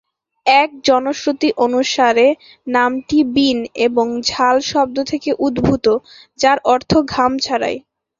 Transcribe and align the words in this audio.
এক 0.45 0.69
জনশ্রুতি 0.85 1.49
অনুসারে 1.65 2.27
নামটি 2.67 3.17
"বিন" 3.33 3.57
এবং 3.85 4.07
"ঝাল" 4.23 4.55
শব্দ 4.71 4.97
থেকে 5.11 5.29
উদ্ভূত, 5.39 5.85
যার 6.39 6.57
অর্থ 6.73 6.91
ঘাম 7.13 7.31
ছাড়াই। 7.39 7.75